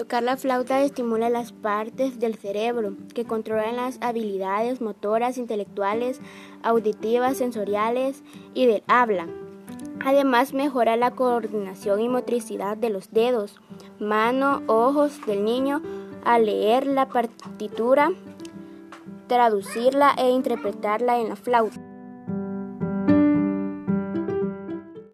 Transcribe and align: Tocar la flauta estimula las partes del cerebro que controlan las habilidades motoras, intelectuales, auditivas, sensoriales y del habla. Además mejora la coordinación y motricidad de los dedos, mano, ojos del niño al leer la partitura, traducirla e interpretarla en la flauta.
Tocar 0.00 0.22
la 0.22 0.38
flauta 0.38 0.80
estimula 0.80 1.28
las 1.28 1.52
partes 1.52 2.18
del 2.18 2.34
cerebro 2.36 2.94
que 3.14 3.26
controlan 3.26 3.76
las 3.76 3.98
habilidades 4.00 4.80
motoras, 4.80 5.36
intelectuales, 5.36 6.22
auditivas, 6.62 7.36
sensoriales 7.36 8.22
y 8.54 8.64
del 8.64 8.82
habla. 8.86 9.26
Además 10.02 10.54
mejora 10.54 10.96
la 10.96 11.10
coordinación 11.10 12.00
y 12.00 12.08
motricidad 12.08 12.78
de 12.78 12.88
los 12.88 13.10
dedos, 13.12 13.60
mano, 13.98 14.62
ojos 14.68 15.20
del 15.26 15.44
niño 15.44 15.82
al 16.24 16.46
leer 16.46 16.86
la 16.86 17.06
partitura, 17.10 18.10
traducirla 19.26 20.14
e 20.16 20.30
interpretarla 20.30 21.20
en 21.20 21.28
la 21.28 21.36
flauta. 21.36 21.78